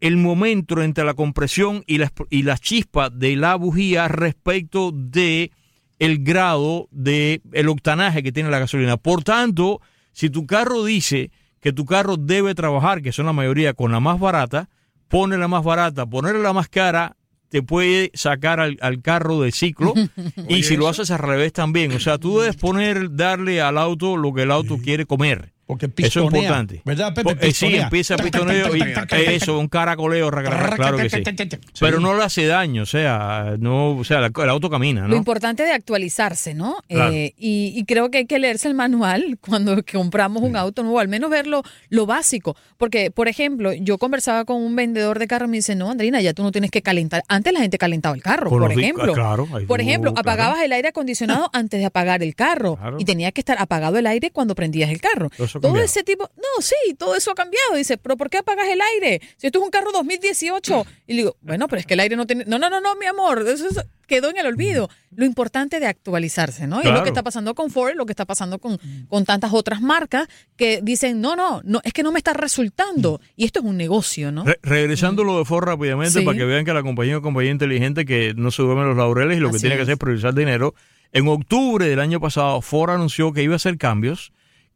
el 0.00 0.16
momento 0.16 0.82
entre 0.82 1.04
la 1.04 1.14
compresión 1.14 1.84
y 1.86 1.98
la, 1.98 2.12
y 2.30 2.42
la 2.42 2.58
chispa 2.58 3.10
de 3.10 3.36
la 3.36 3.54
bujía 3.54 4.08
respecto 4.08 4.90
de 4.92 5.52
el 5.98 6.22
grado 6.22 6.88
de 6.90 7.42
el 7.52 7.68
octanaje 7.68 8.22
que 8.22 8.32
tiene 8.32 8.50
la 8.50 8.58
gasolina. 8.58 8.96
Por 8.96 9.24
tanto, 9.24 9.80
si 10.12 10.30
tu 10.30 10.46
carro 10.46 10.84
dice 10.84 11.30
que 11.60 11.72
tu 11.72 11.84
carro 11.84 12.16
debe 12.16 12.54
trabajar, 12.54 13.02
que 13.02 13.12
son 13.12 13.26
la 13.26 13.32
mayoría 13.32 13.74
con 13.74 13.92
la 13.92 14.00
más 14.00 14.20
barata, 14.20 14.68
pone 15.08 15.38
la 15.38 15.48
más 15.48 15.64
barata, 15.64 16.06
ponerle 16.06 16.42
la 16.42 16.52
más 16.52 16.68
cara 16.68 17.16
te 17.48 17.62
puede 17.62 18.10
sacar 18.14 18.60
al, 18.60 18.76
al 18.80 19.00
carro 19.00 19.40
de 19.40 19.52
ciclo. 19.52 19.94
Y 20.48 20.62
si 20.62 20.76
lo 20.76 20.88
haces 20.88 21.10
al 21.10 21.18
revés 21.18 21.52
también, 21.52 21.92
o 21.92 22.00
sea, 22.00 22.18
tú 22.18 22.40
debes 22.40 22.56
poner 22.56 23.14
darle 23.14 23.60
al 23.60 23.78
auto 23.78 24.16
lo 24.16 24.32
que 24.32 24.42
el 24.42 24.50
auto 24.50 24.78
quiere 24.78 25.06
comer. 25.06 25.52
Porque 25.68 25.84
Eso 25.84 25.94
pistonea, 25.94 26.28
es 26.28 26.34
importante. 26.44 26.82
¿Verdad, 26.82 27.14
Pepe? 27.14 27.36
Po- 27.36 27.40
eh, 27.46 27.52
sí, 27.52 27.76
empieza 27.76 28.16
pistoneo 28.16 28.74
y 28.74 28.82
eso, 29.26 29.58
un 29.58 29.68
caracoleo, 29.68 30.30
claro 30.30 30.96
que 30.96 31.10
sí. 31.10 31.22
Pero 31.78 32.00
no 32.00 32.16
le 32.16 32.24
hace 32.24 32.46
daño, 32.46 32.84
o 32.84 32.86
sea, 32.86 33.54
no, 33.58 33.90
o 33.98 34.02
sea, 34.02 34.24
el 34.24 34.48
auto 34.48 34.70
camina, 34.70 35.02
Lo 35.02 35.08
¿no? 35.08 35.16
importante 35.16 35.64
de 35.64 35.72
actualizarse, 35.72 36.54
¿no? 36.54 36.78
Claro. 36.88 37.12
Eh, 37.12 37.34
y, 37.36 37.74
y 37.76 37.84
creo 37.84 38.10
que 38.10 38.16
hay 38.18 38.26
que 38.26 38.38
leerse 38.38 38.66
el 38.66 38.72
manual 38.72 39.36
cuando 39.46 39.76
compramos 39.92 40.42
un 40.42 40.56
auto 40.56 40.82
nuevo, 40.82 41.00
al 41.00 41.08
menos 41.08 41.28
ver 41.28 41.46
lo, 41.46 41.62
lo 41.90 42.06
básico. 42.06 42.56
Porque, 42.78 43.10
por 43.10 43.28
ejemplo, 43.28 43.74
yo 43.74 43.98
conversaba 43.98 44.46
con 44.46 44.62
un 44.62 44.74
vendedor 44.74 45.18
de 45.18 45.26
carro 45.26 45.44
y 45.44 45.50
me 45.50 45.56
dice, 45.58 45.74
no, 45.74 45.90
Andrina, 45.90 46.22
ya 46.22 46.32
tú 46.32 46.44
no 46.44 46.50
tienes 46.50 46.70
que 46.70 46.80
calentar. 46.80 47.24
Antes 47.28 47.52
la 47.52 47.60
gente 47.60 47.76
calentaba 47.76 48.14
el 48.16 48.22
carro, 48.22 48.48
por 48.48 48.72
ejemplo. 48.72 49.12
claro, 49.12 49.46
ahí 49.54 49.66
por 49.66 49.80
tú, 49.80 49.86
ejemplo, 49.86 50.14
claro. 50.14 50.20
apagabas 50.30 50.62
el 50.62 50.72
aire 50.72 50.88
acondicionado 50.88 51.50
antes 51.52 51.78
de 51.78 51.84
apagar 51.84 52.22
el 52.22 52.34
carro. 52.34 52.76
Claro. 52.76 52.96
Y 52.98 53.04
tenía 53.04 53.32
que 53.32 53.42
estar 53.42 53.60
apagado 53.60 53.98
el 53.98 54.06
aire 54.06 54.30
cuando 54.30 54.54
prendías 54.54 54.88
el 54.90 55.02
carro. 55.02 55.28
Eso 55.58 55.68
ha 55.68 55.72
Todo 55.72 55.82
ese 55.82 56.02
tipo, 56.04 56.30
no, 56.36 56.62
sí, 56.62 56.94
todo 56.98 57.14
eso 57.16 57.30
ha 57.30 57.34
cambiado. 57.34 57.74
Dice, 57.76 57.98
pero 57.98 58.16
¿por 58.16 58.30
qué 58.30 58.38
apagas 58.38 58.68
el 58.68 58.80
aire? 58.80 59.20
Si 59.36 59.46
esto 59.46 59.58
es 59.58 59.64
un 59.64 59.70
carro 59.70 59.90
2018. 59.92 60.86
Y 61.06 61.12
le 61.14 61.18
digo, 61.22 61.36
bueno, 61.40 61.68
pero 61.68 61.80
es 61.80 61.86
que 61.86 61.94
el 61.94 62.00
aire 62.00 62.16
no 62.16 62.26
tiene... 62.26 62.44
No, 62.46 62.58
no, 62.58 62.68
no, 62.70 62.80
no, 62.80 62.96
mi 62.96 63.06
amor, 63.06 63.44
eso 63.46 63.68
es- 63.68 63.84
quedó 64.06 64.30
en 64.30 64.38
el 64.38 64.46
olvido. 64.46 64.88
Lo 65.14 65.26
importante 65.26 65.80
de 65.80 65.86
actualizarse, 65.86 66.66
¿no? 66.66 66.80
Y 66.80 66.84
lo 66.90 67.02
que 67.02 67.10
está 67.10 67.22
pasando 67.22 67.54
con 67.54 67.70
Ford, 67.70 67.94
lo 67.94 68.06
que 68.06 68.12
está 68.12 68.24
pasando 68.24 68.58
con, 68.58 68.78
con 69.08 69.24
tantas 69.26 69.52
otras 69.52 69.82
marcas 69.82 70.28
que 70.56 70.80
dicen, 70.82 71.20
no, 71.20 71.36
no, 71.36 71.60
no, 71.64 71.80
es 71.84 71.92
que 71.92 72.02
no 72.02 72.10
me 72.10 72.18
está 72.18 72.32
resultando. 72.32 73.20
Y 73.36 73.44
esto 73.44 73.60
es 73.60 73.66
un 73.66 73.76
negocio, 73.76 74.32
¿no? 74.32 74.44
Re- 74.44 74.58
regresando 74.62 75.24
lo 75.24 75.38
de 75.38 75.44
Ford 75.44 75.64
rápidamente 75.64 76.20
Sí. 76.20 76.24
para 76.24 76.38
que 76.38 76.44
vean 76.46 76.64
que 76.64 76.72
la 76.72 76.82
compañía 76.82 77.12
es 77.12 77.16
una 77.18 77.22
compañía 77.24 77.50
inteligente 77.52 78.06
que 78.06 78.32
no 78.34 78.50
se 78.50 78.62
duerme 78.62 78.84
los 78.84 78.96
laureles 78.96 79.36
y 79.36 79.40
lo 79.40 79.50
que 79.50 79.58
tiene 79.58 79.76
que 79.76 79.82
hacer 79.82 79.92
es 79.92 79.98
priorizar 79.98 80.32
dinero. 80.34 80.74
En 81.12 81.28
octubre 81.28 81.86
del 81.86 82.00
año 82.00 82.18
pasado, 82.20 82.60
Ford 82.62 82.90
anunció 82.90 83.32
que 83.34 83.42
iba 83.42 83.54
a 83.54 83.56
hacer 83.56 83.76
cambios 83.78 84.32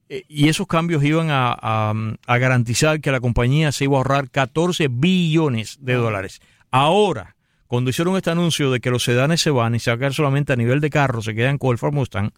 y 0.09 0.49
esos 0.49 0.67
cambios 0.67 1.03
iban 1.05 1.31
a, 1.31 1.53
a- 1.53 1.95
a 2.27 2.39
garantizar 2.39 3.01
que 3.01 3.11
la 3.13 3.21
compañía 3.21 3.73
se 3.73 3.85
iba 3.85 3.95
a 3.95 3.99
ahorrar 3.99 4.31
14 4.31 4.89
billones 4.91 5.79
de 5.81 5.95
dólares. 5.95 6.41
Ahora, 6.71 7.37
cuando 7.67 7.91
hicieron 7.91 8.17
este 8.17 8.31
anuncio 8.31 8.71
de 8.71 8.81
que 8.81 8.91
los 8.91 9.05
sedanes 9.05 9.41
se 9.41 9.51
van 9.51 9.75
y 9.75 9.79
se 9.79 9.91
va 9.91 9.95
a 9.95 9.99
quedar 9.99 10.13
solamente 10.15 10.53
a 10.53 10.57
nivel 10.57 10.81
de 10.81 10.91
carro, 10.91 11.23
se 11.23 11.35
quedan 11.35 11.57
con 11.59 11.71
el 11.73 11.79
Ford 11.79 11.95
Mustang, 11.95 12.31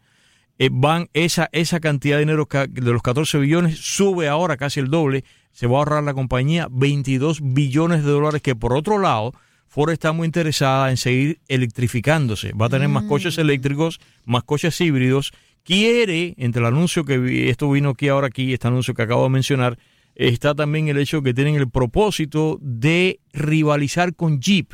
eh, 0.58 0.68
van 0.70 1.08
esa, 1.14 1.48
esa 1.50 1.80
cantidad 1.80 2.16
de 2.16 2.20
dinero 2.20 2.46
de 2.48 2.92
los 2.92 3.02
14 3.02 3.38
billones 3.38 3.78
sube 3.78 4.28
ahora 4.28 4.56
casi 4.56 4.78
el 4.78 4.88
doble, 4.88 5.24
se 5.50 5.66
va 5.66 5.74
a 5.74 5.78
ahorrar 5.78 6.04
la 6.04 6.14
compañía 6.14 6.68
22 6.70 7.40
billones 7.42 8.04
de 8.04 8.10
dólares 8.12 8.40
que 8.42 8.54
por 8.54 8.72
otro 8.72 8.98
lado 9.00 9.34
Ford 9.66 9.90
está 9.90 10.12
muy 10.12 10.26
interesada 10.26 10.90
en 10.90 10.96
seguir 10.96 11.40
electrificándose, 11.48 12.52
va 12.52 12.66
a 12.66 12.68
tener 12.68 12.88
más 12.88 13.02
coches 13.04 13.38
eléctricos, 13.38 13.98
más 14.24 14.44
coches 14.44 14.80
híbridos, 14.80 15.32
quiere, 15.64 16.34
entre 16.38 16.60
el 16.60 16.66
anuncio 16.66 17.04
que 17.04 17.18
vi- 17.18 17.48
esto 17.48 17.70
vino 17.70 17.90
aquí 17.90 18.08
ahora 18.08 18.26
aquí, 18.28 18.52
este 18.52 18.68
anuncio 18.68 18.94
que 18.94 19.02
acabo 19.02 19.24
de 19.24 19.30
mencionar, 19.30 19.78
está 20.14 20.54
también 20.54 20.88
el 20.88 20.98
hecho 20.98 21.22
que 21.22 21.34
tienen 21.34 21.56
el 21.56 21.68
propósito 21.70 22.58
de 22.60 23.18
rivalizar 23.32 24.14
con 24.14 24.40
Jeep 24.40 24.72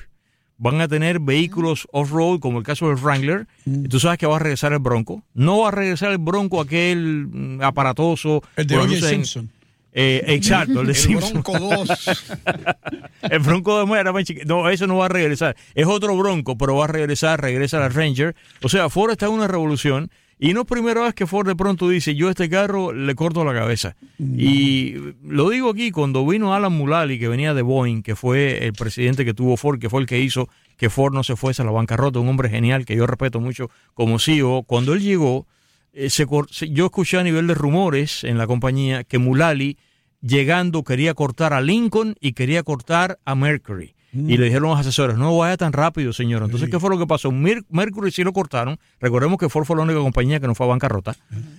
van 0.63 0.79
a 0.83 0.89
tener 0.89 1.21
vehículos 1.21 1.89
off-road, 1.91 2.39
como 2.41 2.59
el 2.59 2.65
caso 2.65 2.89
del 2.89 2.97
Wrangler. 2.97 3.47
Tú 3.89 3.99
sabes 3.99 4.19
que 4.19 4.27
va 4.27 4.37
a 4.37 4.39
regresar 4.41 4.75
el 4.75 4.79
Bronco. 4.79 5.23
No 5.33 5.61
va 5.61 5.69
a 5.69 5.71
regresar 5.71 6.13
el 6.13 6.19
Bronco 6.19 6.61
aquel 6.61 7.29
mm, 7.33 7.63
aparatoso. 7.63 8.43
El 8.57 8.67
de 8.67 8.77
O.J. 8.77 9.09
Simpson. 9.09 9.51
Eh, 9.93 10.23
exacto, 10.27 10.83
el 10.83 10.89
de 10.89 10.93
El 10.93 10.99
Simpson. 10.99 11.43
Bronco 11.43 11.59
2. 11.59 12.19
el 13.31 13.39
Bronco 13.39 13.87
de 13.87 13.99
era 14.01 14.13
más 14.13 14.25
chiquito. 14.25 14.47
No, 14.47 14.69
eso 14.69 14.87
no 14.87 14.99
va 14.99 15.07
a 15.07 15.09
regresar. 15.09 15.57
Es 15.75 15.87
otro 15.87 16.15
Bronco, 16.15 16.59
pero 16.59 16.77
va 16.77 16.85
a 16.85 16.89
regresar, 16.89 17.41
regresa 17.41 17.81
la 17.81 17.89
Ranger. 17.89 18.37
O 18.63 18.69
sea, 18.69 18.91
Ford 18.91 19.13
está 19.13 19.27
en 19.27 19.33
una 19.33 19.49
revolución. 19.49 20.11
Y 20.43 20.55
no 20.55 20.63
es 20.63 20.67
primera 20.67 21.03
vez 21.03 21.13
que 21.15 21.27
Ford 21.27 21.47
de 21.47 21.55
pronto 21.55 21.87
dice, 21.87 22.15
yo 22.15 22.29
a 22.29 22.31
este 22.31 22.49
carro 22.49 22.95
le 22.95 23.15
corto 23.15 23.45
la 23.45 23.53
cabeza. 23.53 23.95
Y 24.19 24.95
lo 25.23 25.51
digo 25.51 25.69
aquí, 25.69 25.91
cuando 25.91 26.27
vino 26.27 26.55
Alan 26.55 26.73
Mulally, 26.73 27.19
que 27.19 27.29
venía 27.29 27.53
de 27.53 27.61
Boeing, 27.61 28.03
que 28.03 28.17
fue 28.17 28.65
el 28.65 28.73
presidente 28.73 29.27
que 29.27 29.35
tuvo 29.35 29.59
Ford, 29.59 29.79
que 29.79 29.91
fue 29.91 30.01
el 30.01 30.07
que 30.07 30.19
hizo 30.19 30.49
que 30.79 30.89
Ford 30.89 31.13
no 31.13 31.25
se 31.25 31.37
fuese 31.37 31.61
a 31.61 31.67
la 31.67 31.73
bancarrota, 31.73 32.21
un 32.21 32.29
hombre 32.29 32.49
genial 32.49 32.87
que 32.87 32.97
yo 32.97 33.07
respeto 33.07 33.39
mucho 33.39 33.71
como 33.93 34.19
CEO, 34.19 34.63
cuando 34.63 34.95
él 34.95 35.03
llegó, 35.03 35.47
eh, 35.93 36.09
se 36.09 36.27
yo 36.71 36.87
escuché 36.87 37.19
a 37.19 37.23
nivel 37.23 37.47
de 37.47 37.55
rumores 37.55 38.25
en 38.25 38.39
la 38.39 38.47
compañía 38.47 39.05
que 39.05 39.19
Mulally 39.19 39.77
llegando 40.23 40.85
quería 40.85 41.13
cortar 41.13 41.53
a 41.53 41.61
Lincoln 41.61 42.15
y 42.19 42.33
quería 42.33 42.63
cortar 42.63 43.19
a 43.27 43.35
Mercury. 43.35 43.95
Y 44.13 44.37
le 44.37 44.47
dijeron 44.47 44.71
los 44.71 44.79
asesores, 44.81 45.17
no 45.17 45.37
vaya 45.37 45.57
tan 45.57 45.73
rápido, 45.73 46.13
señor. 46.13 46.43
Entonces, 46.43 46.69
¿qué 46.69 46.81
fue 46.81 46.91
lo 46.91 46.99
que 46.99 47.07
pasó? 47.07 47.31
Mer- 47.31 47.65
Mercury 47.71 48.11
sí 48.11 48.25
lo 48.25 48.33
cortaron. 48.33 48.79
Recordemos 49.01 49.39
que 49.39 49.49
Ford 49.49 49.65
fue 49.65 49.77
la 49.77 49.83
única 49.83 50.01
compañía 50.01 50.41
que 50.41 50.49
no 50.49 50.55
fue 50.57 50.67
a 50.67 50.71
bancarrota. 50.71 51.15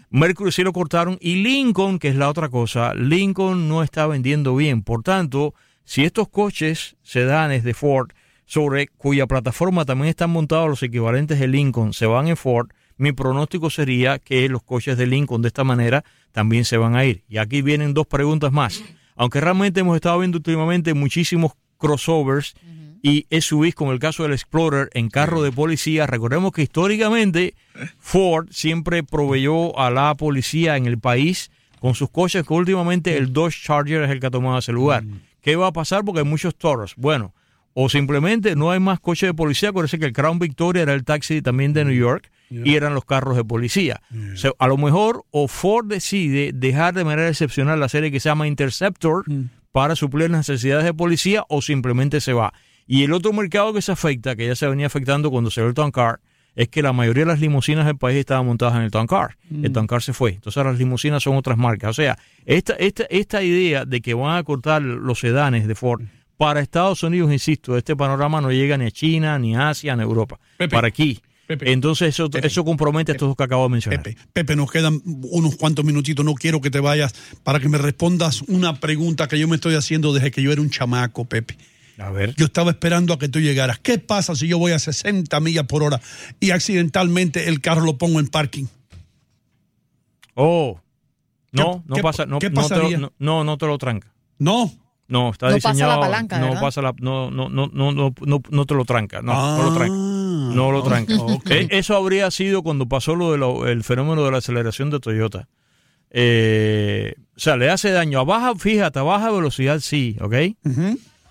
Mercury 0.09 0.51
sí 0.51 0.63
lo 0.63 0.73
cortaron. 0.73 1.17
Y 1.21 1.43
Lincoln, 1.43 1.97
que 1.97 2.09
es 2.09 2.15
la 2.15 2.29
otra 2.29 2.49
cosa, 2.49 2.93
Lincoln 2.93 3.69
no 3.69 3.83
está 3.83 4.05
vendiendo 4.07 4.55
bien. 4.55 4.81
Por 4.83 5.01
tanto, 5.01 5.53
si 5.85 6.03
estos 6.03 6.27
coches 6.27 6.97
sedanes 7.03 7.63
de 7.63 7.73
Ford, 7.73 8.09
sobre 8.45 8.87
cuya 8.87 9.27
plataforma 9.27 9.85
también 9.85 10.09
están 10.09 10.29
montados 10.29 10.67
los 10.67 10.83
equivalentes 10.83 11.39
de 11.39 11.47
Lincoln, 11.47 11.93
se 11.93 12.05
van 12.05 12.27
en 12.27 12.35
Ford, 12.35 12.67
mi 12.97 13.13
pronóstico 13.13 13.69
sería 13.69 14.19
que 14.19 14.49
los 14.49 14.61
coches 14.61 14.97
de 14.97 15.07
Lincoln 15.07 15.41
de 15.41 15.47
esta 15.47 15.63
manera 15.63 16.03
también 16.33 16.65
se 16.65 16.75
van 16.75 16.97
a 16.97 17.05
ir. 17.05 17.23
Y 17.29 17.37
aquí 17.37 17.61
vienen 17.61 17.93
dos 17.93 18.07
preguntas 18.07 18.51
más. 18.51 18.83
Aunque 19.15 19.39
realmente 19.39 19.79
hemos 19.79 19.95
estado 19.95 20.19
viendo 20.19 20.37
últimamente 20.39 20.93
muchísimos 20.93 21.53
crossovers 21.81 22.53
y 23.01 23.25
SUVs, 23.31 23.73
como 23.73 23.91
el 23.91 23.99
caso 23.99 24.23
del 24.23 24.33
Explorer, 24.33 24.89
en 24.93 25.09
carro 25.09 25.41
de 25.41 25.51
policía, 25.51 26.05
recordemos 26.05 26.51
que 26.51 26.61
históricamente 26.61 27.55
Ford 27.97 28.47
siempre 28.51 29.03
proveyó 29.03 29.77
a 29.79 29.89
la 29.89 30.13
policía 30.15 30.77
en 30.77 30.85
el 30.85 30.99
país 30.99 31.49
con 31.79 31.95
sus 31.95 32.11
coches, 32.11 32.45
que 32.45 32.53
últimamente 32.53 33.17
el 33.17 33.33
Dodge 33.33 33.63
Charger 33.63 34.03
es 34.03 34.11
el 34.11 34.19
que 34.19 34.27
ha 34.27 34.31
tomado 34.31 34.59
ese 34.59 34.71
lugar. 34.71 35.03
¿Qué 35.41 35.55
va 35.55 35.67
a 35.67 35.73
pasar? 35.73 36.05
Porque 36.05 36.19
hay 36.19 36.25
muchos 36.25 36.55
toros. 36.55 36.93
Bueno, 36.95 37.33
o 37.73 37.89
simplemente 37.89 38.55
no 38.55 38.69
hay 38.69 38.79
más 38.79 38.99
coches 38.99 39.29
de 39.29 39.33
policía. 39.33 39.69
Acuérdense 39.69 39.97
que 39.97 40.05
el 40.05 40.13
Crown 40.13 40.37
Victoria 40.37 40.83
era 40.83 40.93
el 40.93 41.03
taxi 41.03 41.41
también 41.41 41.73
de 41.73 41.85
New 41.85 41.95
York 41.95 42.29
y 42.51 42.75
eran 42.75 42.93
los 42.93 43.05
carros 43.05 43.35
de 43.35 43.43
policía. 43.45 44.01
O 44.33 44.37
sea, 44.37 44.51
a 44.59 44.67
lo 44.67 44.77
mejor 44.77 45.23
o 45.31 45.47
Ford 45.47 45.87
decide 45.87 46.51
dejar 46.53 46.93
de 46.93 47.05
manera 47.05 47.29
excepcional 47.29 47.79
la 47.79 47.89
serie 47.89 48.11
que 48.11 48.19
se 48.19 48.29
llama 48.29 48.45
Interceptor 48.45 49.23
para 49.71 49.95
suplir 49.95 50.29
las 50.29 50.47
necesidades 50.47 50.85
de 50.85 50.93
policía 50.93 51.45
o 51.49 51.61
simplemente 51.61 52.21
se 52.21 52.33
va. 52.33 52.53
Y 52.87 53.03
el 53.03 53.13
otro 53.13 53.31
mercado 53.33 53.73
que 53.73 53.81
se 53.81 53.91
afecta, 53.91 54.35
que 54.35 54.47
ya 54.47 54.55
se 54.55 54.67
venía 54.67 54.87
afectando 54.87 55.31
cuando 55.31 55.49
se 55.49 55.61
ve 55.61 55.67
el 55.67 55.73
Town 55.73 55.91
Car, 55.91 56.19
es 56.55 56.67
que 56.67 56.81
la 56.81 56.91
mayoría 56.91 57.23
de 57.23 57.31
las 57.31 57.39
limusinas 57.39 57.85
del 57.85 57.97
país 57.97 58.17
estaban 58.17 58.45
montadas 58.45 58.75
en 58.75 58.81
el 58.81 58.91
Town 58.91 59.07
Car. 59.07 59.37
El 59.49 59.71
Town 59.71 59.87
Car 59.87 60.01
se 60.01 60.11
fue. 60.11 60.31
Entonces 60.31 60.57
ahora 60.57 60.71
las 60.71 60.79
limusinas 60.79 61.23
son 61.23 61.37
otras 61.37 61.57
marcas. 61.57 61.91
O 61.91 61.93
sea, 61.93 62.17
esta, 62.45 62.73
esta, 62.73 63.03
esta 63.09 63.41
idea 63.41 63.85
de 63.85 64.01
que 64.01 64.13
van 64.13 64.37
a 64.37 64.43
cortar 64.43 64.81
los 64.81 65.19
sedanes 65.19 65.67
de 65.67 65.75
Ford 65.75 66.01
para 66.35 66.59
Estados 66.59 67.03
Unidos, 67.03 67.31
insisto, 67.31 67.77
este 67.77 67.95
panorama 67.95 68.41
no 68.41 68.51
llega 68.51 68.77
ni 68.77 68.85
a 68.85 68.91
China, 68.91 69.37
ni 69.39 69.55
a 69.55 69.69
Asia, 69.69 69.95
ni 69.95 70.01
a 70.01 70.05
Europa. 70.05 70.39
Pepe. 70.57 70.75
Para 70.75 70.87
aquí. 70.87 71.21
Pepe. 71.57 71.71
Entonces 71.71 72.09
eso, 72.09 72.29
eso 72.33 72.63
compromete 72.65 73.11
a 73.11 73.15
estos 73.15 73.27
dos 73.29 73.35
que 73.35 73.43
acabo 73.43 73.63
de 73.63 73.69
mencionar. 73.69 74.03
Pepe, 74.03 74.17
Pepe, 74.33 74.55
nos 74.55 74.71
quedan 74.71 75.01
unos 75.05 75.55
cuantos 75.55 75.83
minutitos. 75.85 76.23
No 76.25 76.33
quiero 76.35 76.61
que 76.61 76.69
te 76.71 76.79
vayas 76.79 77.13
para 77.43 77.59
que 77.59 77.69
me 77.69 77.77
respondas 77.77 78.41
una 78.43 78.79
pregunta 78.79 79.27
que 79.27 79.39
yo 79.39 79.47
me 79.47 79.55
estoy 79.55 79.75
haciendo 79.75 80.13
desde 80.13 80.31
que 80.31 80.41
yo 80.41 80.51
era 80.51 80.61
un 80.61 80.69
chamaco, 80.69 81.25
Pepe. 81.25 81.57
A 81.97 82.09
ver. 82.09 82.33
Yo 82.35 82.45
estaba 82.45 82.71
esperando 82.71 83.13
a 83.13 83.19
que 83.19 83.27
tú 83.27 83.39
llegaras. 83.39 83.77
¿Qué 83.79 83.99
pasa 83.99 84.33
si 84.35 84.47
yo 84.47 84.57
voy 84.57 84.71
a 84.71 84.79
60 84.79 85.39
millas 85.39 85.65
por 85.65 85.83
hora 85.83 86.01
y 86.39 86.51
accidentalmente 86.51 87.47
el 87.47 87.61
carro 87.61 87.81
lo 87.81 87.97
pongo 87.97 88.19
en 88.19 88.27
parking? 88.27 88.65
Oh. 90.35 90.79
No, 91.51 91.83
¿Qué- 91.83 91.89
no 91.89 91.95
qué- 91.97 92.01
pasa, 92.01 92.25
no, 92.25 92.39
qué 92.39 92.49
no 92.49 92.67
te 92.67 92.75
lo- 92.77 92.89
no, 92.97 93.11
no, 93.19 93.43
no 93.43 93.57
te 93.57 93.65
lo 93.67 93.77
tranca. 93.77 94.07
No. 94.39 94.71
No, 95.07 95.31
está 95.31 95.49
No 95.49 95.55
pasa 95.55 95.67
la 95.67 95.73
diseñado. 95.73 95.99
palanca, 95.99 96.39
no 96.39 96.45
¿verdad? 96.47 96.61
pasa 96.61 96.81
la, 96.81 96.93
no, 97.01 97.29
no, 97.29 97.49
no, 97.49 97.67
no, 97.73 97.91
no, 97.91 98.13
no, 98.21 98.41
no 98.49 98.65
te 98.65 98.73
lo 98.73 98.85
tranca. 98.85 99.21
No, 99.21 99.57
no 99.57 99.63
lo 99.63 99.73
tranca. 99.73 99.93
No 100.55 100.71
lo 100.71 100.83
tranca. 100.83 101.15
ok. 101.19 101.49
Eh, 101.51 101.67
Eso 101.71 101.95
habría 101.95 102.29
sido 102.31 102.63
cuando 102.63 102.87
pasó 102.87 103.15
lo 103.15 103.63
del 103.63 103.83
fenómeno 103.83 104.23
de 104.23 104.31
la 104.31 104.37
aceleración 104.37 104.89
de 104.89 104.99
Toyota. 104.99 105.47
Eh, 106.09 107.15
o 107.35 107.39
sea, 107.39 107.55
le 107.57 107.69
hace 107.69 107.91
daño. 107.91 108.19
A 108.19 108.23
baja, 108.23 108.55
fíjate, 108.55 108.99
a 108.99 109.03
baja 109.03 109.31
velocidad 109.31 109.79
sí, 109.79 110.17
¿ok? 110.21 110.33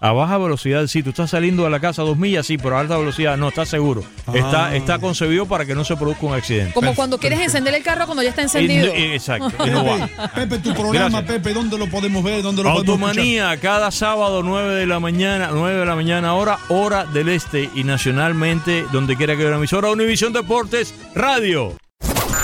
A 0.03 0.13
baja 0.13 0.39
velocidad 0.39 0.87
sí. 0.87 1.03
Tú 1.03 1.11
estás 1.11 1.29
saliendo 1.31 1.65
de 1.65 1.71
la 1.71 1.79
casa 1.79 2.01
a 2.01 2.05
dos 2.07 2.17
millas, 2.17 2.47
sí, 2.47 2.57
pero 2.57 2.77
a 2.77 2.81
alta 2.81 2.97
velocidad 2.97 3.37
no, 3.37 3.49
estás 3.49 3.69
seguro. 3.69 4.03
Está, 4.33 4.69
Ah. 4.69 4.77
está 4.77 4.99
concebido 4.99 5.45
para 5.45 5.67
que 5.67 5.75
no 5.75 5.85
se 5.85 5.95
produzca 5.95 6.25
un 6.25 6.33
accidente. 6.35 6.73
Como 6.73 6.95
cuando 6.95 7.19
quieres 7.19 7.39
encender 7.41 7.75
el 7.75 7.83
carro 7.83 8.07
cuando 8.07 8.23
ya 8.23 8.31
está 8.31 8.41
encendido. 8.41 8.87
y- 8.97 9.13
exacto. 9.13 9.53
y 9.67 9.71
no 9.71 9.85
va. 9.85 10.09
Pepe, 10.35 10.59
tu 10.61 10.73
programa, 10.73 11.21
Gracias. 11.21 11.25
Pepe, 11.43 11.53
¿dónde 11.55 11.77
lo 11.77 11.87
podemos 11.91 12.25
ver? 12.25 12.43
¿Dónde 12.43 12.63
lo 12.63 12.71
podemos 12.73 12.89
escuchar? 12.95 13.09
Automanía, 13.11 13.57
cada 13.61 13.91
sábado 13.91 14.43
9 14.43 14.75
de 14.75 14.87
la 14.87 15.01
mañana, 15.01 15.51
9 15.53 15.79
de 15.81 15.85
la 15.87 15.95
mañana 15.95 16.33
hora, 16.35 16.59
hora 16.71 17.05
del 17.05 17.29
este 17.29 17.69
y 17.75 17.85
nacionalmente, 17.85 18.87
donde 18.93 19.17
quiera 19.17 19.35
que 19.35 19.41
haya 19.43 19.49
una 19.51 19.59
emisora, 19.59 19.91
Univisión 19.91 20.33
Deportes 20.33 20.95
Radio. 21.15 21.75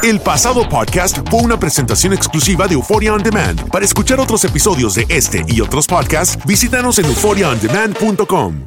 El 0.06 0.20
pasado 0.20 0.68
podcast 0.68 1.18
fue 1.28 1.40
una 1.40 1.58
presentación 1.58 2.12
exclusiva 2.12 2.68
de 2.68 2.74
Euphoria 2.74 3.12
On 3.12 3.20
Demand. 3.20 3.68
Para 3.72 3.84
escuchar 3.84 4.20
otros 4.20 4.44
episodios 4.44 4.94
de 4.94 5.04
este 5.08 5.44
y 5.48 5.60
otros 5.60 5.88
podcasts, 5.88 6.38
visítanos 6.46 7.00
en 7.00 7.06
euphoriaondemand.com. 7.06 8.66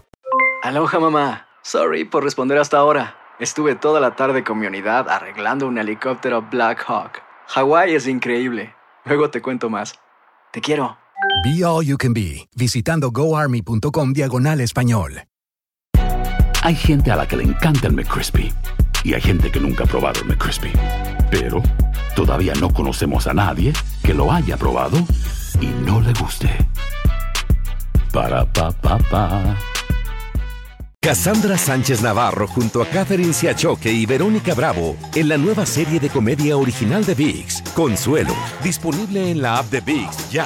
Aloha 0.63 0.99
mamá. 0.99 1.47
Sorry 1.61 2.03
por 2.03 2.25
responder 2.25 2.57
hasta 2.57 2.77
ahora. 2.77 3.15
Estuve 3.39 3.75
toda 3.75 4.01
la 4.01 4.17
tarde 4.17 4.43
con 4.43 4.59
mi 4.59 4.67
unidad 4.67 5.07
arreglando 5.07 5.65
un 5.65 5.77
helicóptero 5.77 6.41
Black 6.41 6.83
Hawk. 6.85 7.21
Hawái 7.47 7.95
es 7.95 8.05
increíble. 8.05 8.75
Luego 9.05 9.29
te 9.29 9.41
cuento 9.41 9.69
más. 9.69 9.97
Te 10.51 10.59
quiero. 10.59 10.97
Be 11.45 11.63
All 11.63 11.85
You 11.85 11.95
Can 11.97 12.13
Be, 12.13 12.49
visitando 12.53 13.11
goarmy.com 13.11 14.11
diagonal 14.11 14.59
español. 14.59 15.23
Hay 16.63 16.75
gente 16.75 17.11
a 17.11 17.15
la 17.15 17.25
que 17.25 17.37
le 17.37 17.43
encanta 17.43 17.87
el 17.87 17.93
McCrispy 17.93 18.51
y 19.05 19.13
hay 19.13 19.21
gente 19.21 19.49
que 19.49 19.61
nunca 19.61 19.85
ha 19.85 19.87
probado 19.87 20.19
el 20.19 20.27
McCrispy. 20.27 20.73
Pero 21.31 21.61
todavía 22.15 22.53
no 22.59 22.73
conocemos 22.73 23.27
a 23.27 23.33
nadie 23.33 23.73
que 24.03 24.13
lo 24.13 24.31
haya 24.31 24.57
probado 24.57 24.97
y 25.61 25.67
no 25.85 26.01
le 26.01 26.13
guste. 26.13 26.49
Para 28.11 28.45
pa 28.45 28.71
pa 28.71 28.97
pa. 28.97 29.57
Cassandra 31.01 31.57
Sánchez 31.57 32.01
Navarro 32.01 32.45
junto 32.45 32.81
a 32.81 32.85
Catherine 32.85 33.33
Siachoque 33.33 33.91
y 33.91 34.05
Verónica 34.05 34.53
Bravo 34.53 34.97
en 35.15 35.29
la 35.29 35.37
nueva 35.37 35.65
serie 35.65 35.99
de 35.99 36.09
comedia 36.09 36.57
original 36.57 37.05
de 37.05 37.15
VIX, 37.15 37.61
Consuelo, 37.73 38.35
disponible 38.61 39.31
en 39.31 39.41
la 39.41 39.59
app 39.59 39.71
de 39.71 39.79
VIX 39.79 40.29
ya. 40.29 40.45